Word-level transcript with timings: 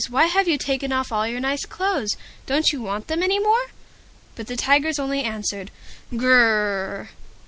why 0.09 0.25
have 0.25 0.47
you 0.47 0.57
taken 0.57 0.91
off 0.91 1.11
all 1.11 1.27
your 1.27 1.39
nice 1.39 1.63
clothes? 1.63 2.17
Don't 2.47 2.71
you 2.71 2.81
want 2.81 3.05
them 3.07 3.21
any 3.21 3.37
more?" 3.37 3.67
But 4.35 4.47
the 4.47 4.55
Tigers 4.55 4.97
only 4.97 5.23
answered, 5.23 5.69
"Gr 6.17 6.33
r 6.33 7.09
rrrr!" 7.09 7.09